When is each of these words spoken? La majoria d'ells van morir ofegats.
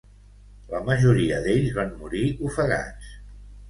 La 0.71 0.79
majoria 0.87 1.39
d'ells 1.45 1.71
van 1.79 1.95
morir 2.03 2.27
ofegats. 2.53 3.19